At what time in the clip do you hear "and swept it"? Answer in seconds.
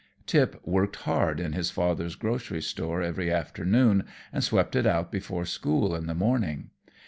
4.33-4.87